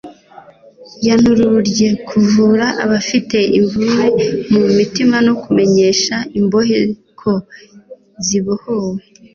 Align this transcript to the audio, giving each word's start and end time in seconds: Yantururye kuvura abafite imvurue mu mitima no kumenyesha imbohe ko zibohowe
Yantururye 1.07 1.87
kuvura 2.07 2.65
abafite 2.83 3.37
imvurue 3.59 4.07
mu 4.53 4.61
mitima 4.77 5.15
no 5.27 5.33
kumenyesha 5.41 6.15
imbohe 6.39 6.79
ko 7.19 7.31
zibohowe 8.25 9.01